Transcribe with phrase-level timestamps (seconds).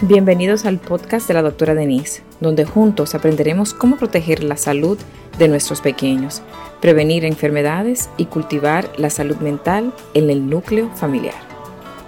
[0.00, 4.98] Bienvenidos al podcast de la doctora Denise, donde juntos aprenderemos cómo proteger la salud
[5.38, 6.42] de nuestros pequeños,
[6.80, 11.36] prevenir enfermedades y cultivar la salud mental en el núcleo familiar.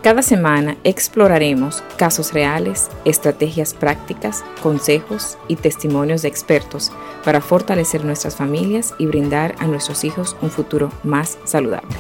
[0.02, 6.91] Cada semana exploraremos casos reales, estrategias prácticas, consejos y testimonios de expertos
[7.24, 11.96] para fortalecer nuestras familias y brindar a nuestros hijos un futuro más saludable.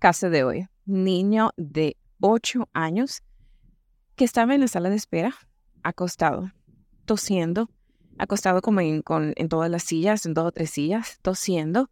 [0.00, 0.66] Caso de hoy.
[0.86, 3.22] Niño de 8 años
[4.16, 5.34] que estaba en la sala de espera,
[5.82, 6.50] acostado,
[7.04, 7.70] tosiendo,
[8.18, 9.02] acostado como en,
[9.48, 11.88] todas las sillas, en dos o tres sillas, tosiendo.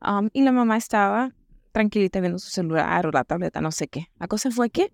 [0.00, 1.32] Um, y la mamá estaba
[1.72, 4.08] tranquilita viendo su celular o la tableta, no sé qué.
[4.18, 4.92] La cosa fue que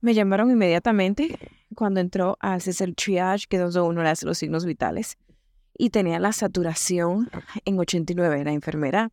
[0.00, 1.38] me llamaron inmediatamente
[1.74, 5.16] cuando entró a hacer el triage, que es uno le los signos vitales,
[5.76, 7.30] y tenía la saturación
[7.64, 8.44] en 89.
[8.44, 9.10] La enfermera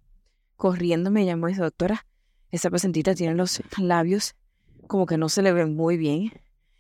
[0.55, 2.05] corriendo me llamó y dice, doctora,
[2.51, 4.35] esta pacientita tiene los labios
[4.87, 6.33] como que no se le ven muy bien.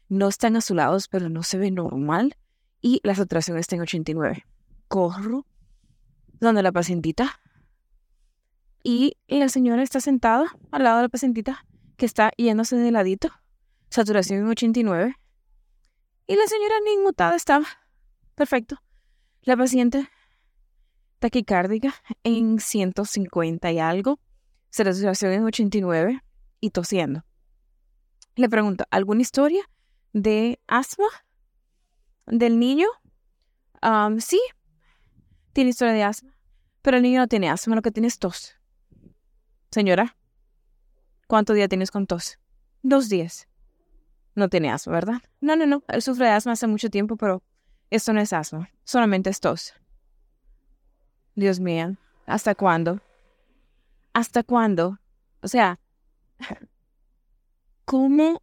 [0.09, 2.35] No están azulados, pero no se ve normal.
[2.81, 4.45] Y la saturación está en 89.
[4.89, 5.45] Corro
[6.41, 7.39] donde la pacientita.
[8.83, 13.29] Y la señora está sentada al lado de la pacientita que está yéndose de ladito.
[13.89, 15.15] Saturación en 89.
[16.27, 17.65] Y la señora ni inmutada estaba.
[18.35, 18.81] Perfecto.
[19.43, 20.09] La paciente
[21.19, 24.19] taquicárdica en 150 y algo
[24.71, 26.21] saturación en 89
[26.59, 27.23] y tosiendo.
[28.35, 29.63] Le pregunto, ¿alguna historia
[30.13, 31.07] de asma
[32.25, 32.87] del niño?
[34.19, 34.39] sí,
[35.53, 36.33] tiene historia de asma,
[36.81, 38.55] pero el niño no tiene asma, lo que tiene es tos.
[39.71, 40.15] Señora,
[41.27, 42.39] ¿cuántos días tienes con tos?
[42.83, 43.47] Dos días.
[44.35, 45.21] No tiene asma, ¿verdad?
[45.41, 45.83] No, no, no.
[45.87, 47.43] Él sufre de asma hace mucho tiempo, pero
[47.89, 49.73] esto no es asma, solamente es tos.
[51.35, 53.01] Dios mío, ¿hasta cuándo?
[54.13, 54.99] ¿Hasta cuándo?
[55.41, 55.79] O sea,
[57.85, 58.41] ¿cómo?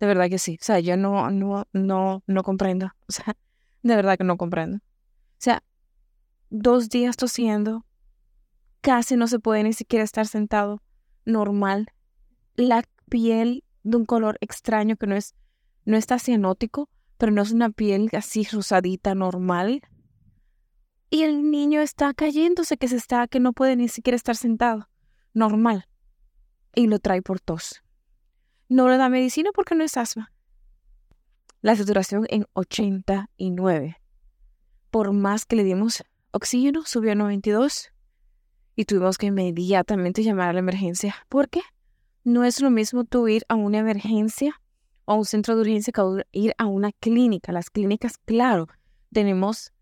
[0.00, 0.58] De verdad que sí.
[0.60, 2.86] O sea, yo no, no, no, no comprendo.
[3.08, 3.36] O sea,
[3.82, 4.78] de verdad que no comprendo.
[4.78, 5.62] O sea,
[6.50, 7.84] dos días tosiendo,
[8.80, 10.82] casi no se puede ni siquiera estar sentado
[11.24, 11.88] normal.
[12.56, 15.34] La piel de un color extraño que no es,
[15.84, 19.82] no está cianótico, pero no es una piel así rosadita normal
[21.10, 24.88] y el niño está cayéndose, que se está, que no puede ni siquiera estar sentado,
[25.32, 25.86] normal,
[26.74, 27.82] y lo trae por tos.
[28.68, 30.32] No le da medicina porque no es asma.
[31.62, 33.96] La saturación en 89.
[34.90, 37.90] Por más que le dimos oxígeno, subió a 92
[38.76, 41.16] y tuvimos que inmediatamente llamar a la emergencia.
[41.28, 41.62] ¿Por qué?
[42.22, 44.60] No es lo mismo tú ir a una emergencia
[45.04, 46.02] o a un centro de urgencia que
[46.32, 47.50] ir a una clínica.
[47.50, 48.68] Las clínicas, claro,
[49.12, 49.72] tenemos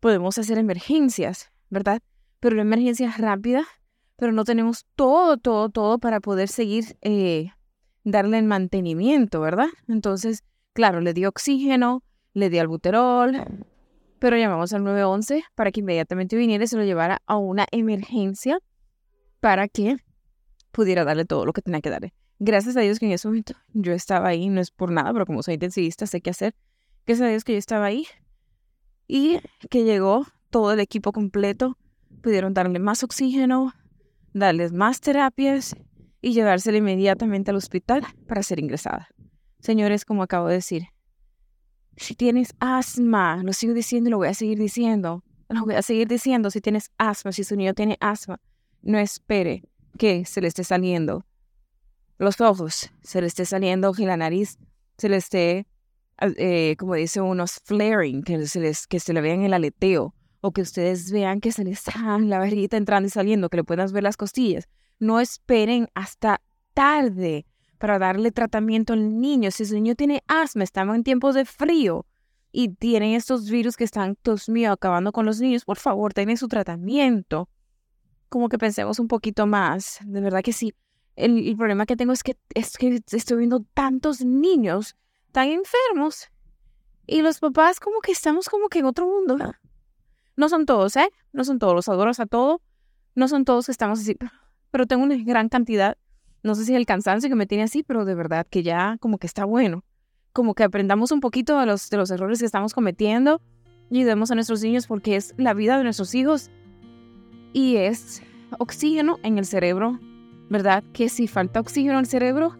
[0.00, 2.00] podemos hacer emergencias, ¿verdad?
[2.40, 3.64] Pero la emergencia es rápida,
[4.16, 7.50] pero no tenemos todo, todo, todo para poder seguir eh,
[8.04, 9.68] darle el mantenimiento, ¿verdad?
[9.88, 12.02] Entonces, claro, le di oxígeno,
[12.34, 13.44] le di albuterol,
[14.18, 18.58] pero llamamos al 911 para que inmediatamente viniera y se lo llevara a una emergencia
[19.40, 19.96] para que
[20.72, 22.14] pudiera darle todo lo que tenía que darle.
[22.40, 25.26] Gracias a Dios que en ese momento yo estaba ahí, no es por nada, pero
[25.26, 26.54] como soy intensivista sé qué hacer.
[27.06, 28.06] Gracias a Dios que yo estaba ahí
[29.08, 31.76] y que llegó todo el equipo completo.
[32.22, 33.72] Pudieron darle más oxígeno,
[34.32, 35.74] darles más terapias
[36.20, 39.08] y llevársela inmediatamente al hospital para ser ingresada.
[39.60, 40.88] Señores, como acabo de decir,
[41.96, 45.82] si tienes asma, lo sigo diciendo y lo voy a seguir diciendo, lo voy a
[45.82, 48.40] seguir diciendo, si tienes asma, si su niño tiene asma,
[48.82, 49.64] no espere
[49.96, 51.24] que se le esté saliendo
[52.18, 54.58] los ojos, se le esté saliendo y la nariz
[54.96, 55.66] se le esté
[56.20, 60.52] eh, como dice unos flaring, que se, les, que se le vean el aleteo, o
[60.52, 63.92] que ustedes vean que se les está la barriguita entrando y saliendo, que le puedan
[63.92, 64.68] ver las costillas.
[64.98, 66.40] No esperen hasta
[66.74, 67.46] tarde
[67.78, 69.50] para darle tratamiento al niño.
[69.50, 72.06] Si su niño tiene asma, estamos en tiempos de frío
[72.50, 76.36] y tienen estos virus que están, Dios mío, acabando con los niños, por favor, tengan
[76.36, 77.48] su tratamiento.
[78.28, 80.00] Como que pensemos un poquito más.
[80.04, 80.74] De verdad que sí.
[81.14, 84.96] El, el problema que tengo es que, es que estoy viendo tantos niños
[85.32, 86.28] tan enfermos.
[87.06, 89.36] Y los papás como que estamos como que en otro mundo.
[90.36, 91.10] No son todos, ¿eh?
[91.32, 92.60] No son todos, los adoros a todo.
[93.14, 94.16] No son todos que estamos así.
[94.70, 95.96] Pero tengo una gran cantidad.
[96.42, 98.96] No sé si es el cansancio que me tiene así, pero de verdad que ya
[99.00, 99.84] como que está bueno.
[100.32, 103.40] Como que aprendamos un poquito de los, de los errores que estamos cometiendo
[103.90, 106.50] y ayudemos a nuestros niños porque es la vida de nuestros hijos
[107.52, 108.22] y es
[108.58, 109.98] oxígeno en el cerebro,
[110.50, 110.84] ¿verdad?
[110.92, 112.56] Que si falta oxígeno en el cerebro,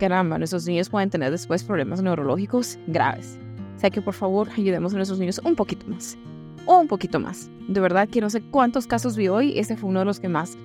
[0.00, 3.38] caramba, nuestros niños pueden tener después problemas neurológicos graves.
[3.76, 6.18] O sea que por favor ayudemos a nuestros niños un poquito más.
[6.66, 7.50] o un poquito más.
[7.68, 10.28] De verdad que no sé cuántos casos vi hoy, ese fue uno de los que
[10.28, 10.56] más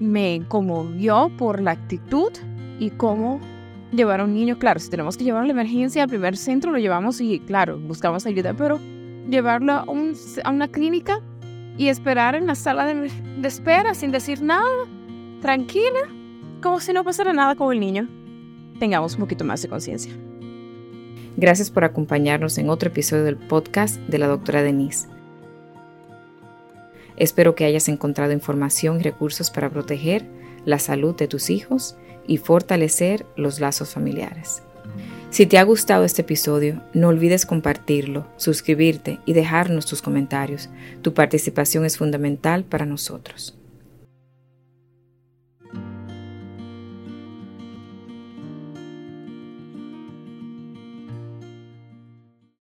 [0.00, 2.32] me conmovió por la actitud
[2.78, 3.40] y cómo
[3.92, 4.58] llevar a un niño.
[4.58, 7.78] Claro, si tenemos que llevarlo a la emergencia al primer centro, lo llevamos y, claro,
[7.78, 8.80] buscamos ayuda, pero
[9.28, 9.84] llevarlo a,
[10.44, 11.20] a una clínica
[11.76, 13.10] y esperar en la sala de,
[13.40, 14.86] de espera sin decir nada,
[15.40, 16.08] tranquila,
[16.62, 18.08] como si no pasara nada con el niño.
[18.78, 20.12] Tengamos un poquito más de conciencia.
[21.36, 25.08] Gracias por acompañarnos en otro episodio del podcast de la doctora Denise.
[27.16, 30.26] Espero que hayas encontrado información y recursos para proteger
[30.64, 34.62] la salud de tus hijos y fortalecer los lazos familiares.
[35.30, 40.68] Si te ha gustado este episodio, no olvides compartirlo, suscribirte y dejarnos tus comentarios.
[41.02, 43.58] Tu participación es fundamental para nosotros.